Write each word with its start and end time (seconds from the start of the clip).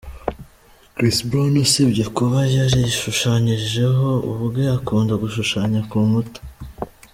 Chris 0.95 1.17
Brown 1.29 1.53
usibye 1.65 2.03
kuba 2.17 2.39
yarishushanyijeho 2.55 4.09
ubwe 4.31 4.63
akunda 4.77 5.13
gushushanya 5.23 5.79
ku 5.89 5.97
nkuta. 6.07 6.39